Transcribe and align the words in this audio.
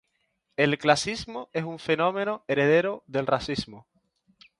El 0.57 0.79
clasismo 0.79 1.51
es 1.53 1.63
un 1.63 1.77
fenómeno 1.77 2.43
heredero 2.47 3.03
del 3.05 3.27
racismo. 3.27 3.85